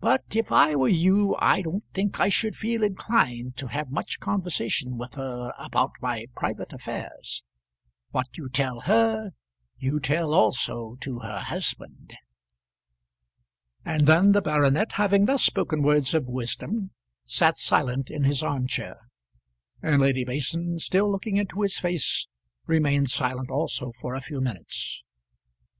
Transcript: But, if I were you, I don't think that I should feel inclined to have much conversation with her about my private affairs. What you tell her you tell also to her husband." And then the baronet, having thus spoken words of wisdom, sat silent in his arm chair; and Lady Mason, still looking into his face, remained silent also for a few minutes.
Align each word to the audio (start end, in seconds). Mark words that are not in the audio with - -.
But, 0.00 0.24
if 0.34 0.50
I 0.50 0.74
were 0.74 0.88
you, 0.88 1.36
I 1.38 1.62
don't 1.62 1.84
think 1.94 2.16
that 2.16 2.22
I 2.24 2.28
should 2.30 2.56
feel 2.56 2.82
inclined 2.82 3.56
to 3.58 3.68
have 3.68 3.92
much 3.92 4.18
conversation 4.18 4.98
with 4.98 5.14
her 5.14 5.52
about 5.56 5.92
my 6.00 6.26
private 6.34 6.72
affairs. 6.72 7.44
What 8.10 8.36
you 8.36 8.48
tell 8.48 8.80
her 8.80 9.30
you 9.78 10.00
tell 10.00 10.34
also 10.34 10.96
to 11.02 11.20
her 11.20 11.38
husband." 11.38 12.12
And 13.84 14.08
then 14.08 14.32
the 14.32 14.42
baronet, 14.42 14.94
having 14.94 15.26
thus 15.26 15.44
spoken 15.44 15.82
words 15.82 16.12
of 16.12 16.26
wisdom, 16.26 16.90
sat 17.24 17.56
silent 17.56 18.10
in 18.10 18.24
his 18.24 18.42
arm 18.42 18.66
chair; 18.66 18.96
and 19.80 20.02
Lady 20.02 20.24
Mason, 20.24 20.80
still 20.80 21.08
looking 21.08 21.36
into 21.36 21.62
his 21.62 21.78
face, 21.78 22.26
remained 22.66 23.10
silent 23.10 23.48
also 23.48 23.92
for 23.92 24.16
a 24.16 24.20
few 24.20 24.40
minutes. 24.40 25.04